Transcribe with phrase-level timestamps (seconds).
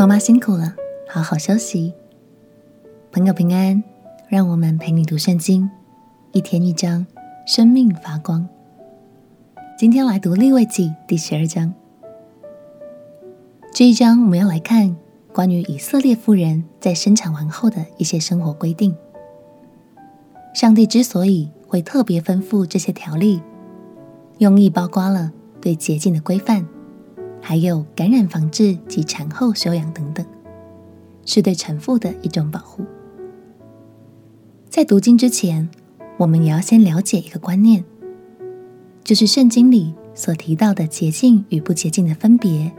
[0.00, 0.74] 妈妈辛苦了，
[1.10, 1.92] 好好休息。
[3.12, 3.84] 朋友平安，
[4.30, 5.68] 让我们陪你读圣经，
[6.32, 7.06] 一天一章，
[7.46, 8.48] 生命发光。
[9.78, 11.74] 今天来读利未记第十二章。
[13.74, 14.96] 这一章我们要来看
[15.34, 18.96] 关于以色列妇人在生产完后的一些生活规定。
[20.54, 23.42] 上帝之所以会特别吩咐这些条例，
[24.38, 25.30] 用意包括了
[25.60, 26.66] 对洁净的规范。
[27.40, 30.24] 还有感染防治及产后休养等等，
[31.24, 32.84] 是对产妇的一种保护。
[34.68, 35.68] 在读经之前，
[36.16, 37.84] 我们也要先了解一个观念，
[39.02, 42.70] 就是圣经里所提到的洁净与不洁净的分别，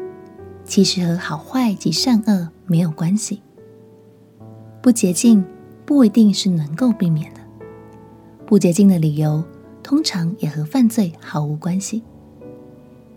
[0.63, 3.41] 其实和好坏及善恶没有关系。
[4.81, 5.43] 不洁净
[5.85, 7.41] 不一定是能够避免的，
[8.45, 9.43] 不洁净的理由
[9.84, 12.03] 通常也和犯罪毫无关系。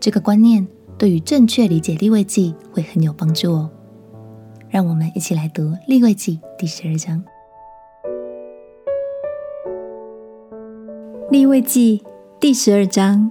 [0.00, 0.66] 这个观念。
[0.96, 3.70] 对于正确理解利未记会很有帮助哦。
[4.70, 7.22] 让我们一起来读利未记第十二章。
[11.30, 12.02] 利未记
[12.38, 13.30] 第十二章，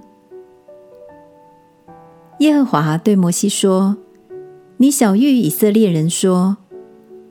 [2.40, 3.96] 耶和华对摩西说
[4.76, 6.58] ：“你晓諭以色列人说，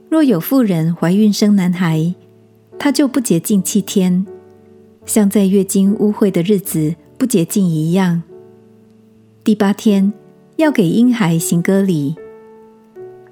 [0.09, 2.15] 若有妇人怀孕生男孩，
[2.79, 4.25] 她就不洁净七天，
[5.05, 8.23] 像在月经污秽的日子不洁净一样。
[9.43, 10.11] 第八天。”
[10.63, 12.15] 要给婴孩行割礼。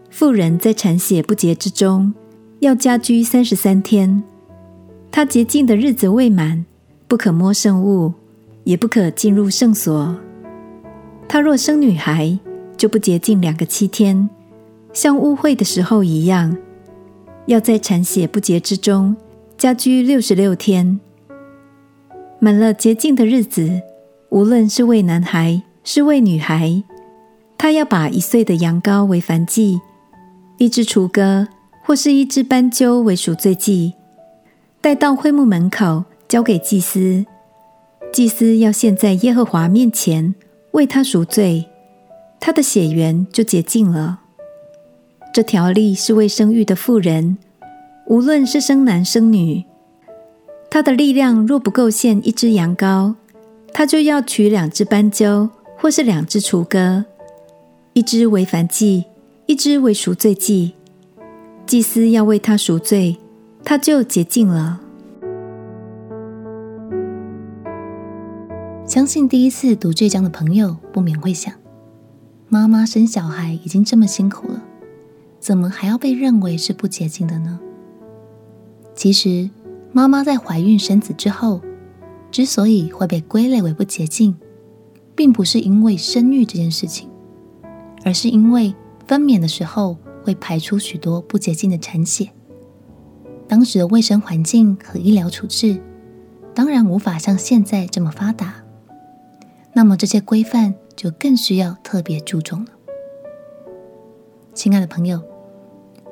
[0.10, 2.14] 妇人在产血不洁之中，
[2.60, 4.22] 要家居三十三天。
[5.10, 6.66] 她洁净的日子未满，
[7.08, 8.12] 不可摸圣物，
[8.66, 10.14] 也不可进入圣所。
[11.30, 12.38] 她若生女孩，
[12.76, 14.30] 就不洁净两个七天，
[14.92, 16.58] 像污秽的时候一样。
[17.46, 19.16] 要在产血不洁之中，
[19.58, 21.00] 家居六十六天。
[22.40, 23.82] 满了洁净的日子，
[24.32, 26.84] 无论是为男孩，是为女孩。
[27.62, 29.80] 他要把一岁的羊羔为燔祭，
[30.58, 31.48] 一只雏鸽
[31.84, 33.94] 或是一只斑鸠为赎罪祭，
[34.82, 37.24] 带到会幕门口，交给祭司。
[38.12, 40.34] 祭司要献在耶和华面前，
[40.72, 41.68] 为他赎罪，
[42.40, 44.22] 他的血缘就洁净了。
[45.32, 47.38] 这条例是为生育的妇人，
[48.08, 49.64] 无论是生男生女，
[50.72, 53.14] 他的力量若不够献一只羊羔，
[53.72, 57.06] 他就要取两只斑鸠或是两只雏鸽。
[57.94, 59.04] 一只为燔祭，
[59.48, 60.76] 一只为赎罪祭。
[61.66, 63.18] 祭司要为他赎罪，
[63.66, 64.80] 他就洁净了。
[68.86, 71.54] 相信第一次读这章的朋友，不免会想：
[72.48, 74.64] 妈妈生小孩已经这么辛苦了，
[75.42, 77.60] 怎么还要被认为是不洁净的呢？
[78.96, 79.50] 其实，
[79.92, 81.60] 妈妈在怀孕生子之后，
[82.32, 84.38] 之所以会被归类为不洁净，
[85.14, 87.11] 并不是因为生育这件事情。
[88.04, 88.74] 而是因为
[89.08, 92.30] 分娩的时候会排出许多不洁净的产血，
[93.48, 95.82] 当时的卫生环境和医疗处置
[96.54, 98.64] 当然无法像现在这么发达，
[99.74, 102.72] 那么这些规范就更需要特别注重了。
[104.54, 105.22] 亲爱的朋友，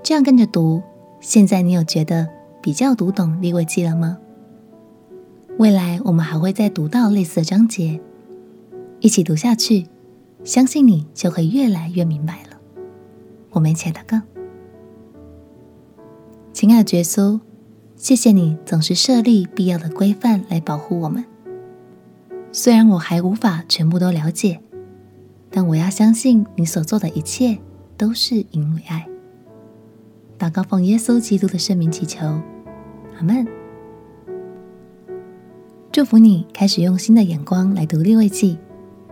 [0.01, 0.81] 这样跟着读，
[1.19, 2.29] 现在你有觉得
[2.61, 4.17] 比较读懂利未记了吗？
[5.57, 8.00] 未来我们还会再读到类似的章节，
[9.01, 9.88] 一起读下去。
[10.49, 12.57] 相信你就会越来越明白了。
[13.51, 14.19] 我们一起来祷告。
[16.51, 17.39] 亲爱的耶稣，
[17.95, 21.23] 谢谢你总是设立必要的规范来保护我们。
[22.51, 24.59] 虽然我还无法全部都了解，
[25.51, 27.59] 但我要相信你所做的一切
[27.95, 29.07] 都是因为爱。
[30.39, 33.47] 祷告奉耶稣基督的圣名祈求，阿门。
[35.91, 38.57] 祝福你开始用新的眼光来读利未记。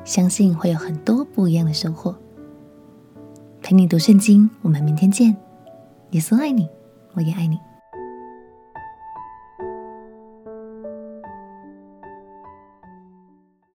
[0.08, 2.16] 相信会有很多不一样的收获。
[3.62, 5.36] 陪你读圣经，我们明天见。
[6.12, 6.70] 耶稣爱你，
[7.14, 7.60] 我也爱你。